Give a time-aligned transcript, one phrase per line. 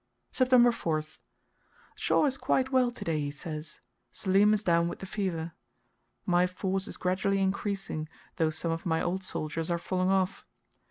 [0.31, 1.19] September 4th.
[1.93, 3.79] Shaw is quite well to day, he says.
[4.11, 5.51] Selim is down with the fever.
[6.25, 10.47] My force is gradually increasing, though some of my old soldiers are falling off.